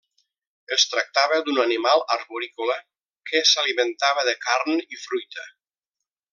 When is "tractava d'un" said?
0.93-1.59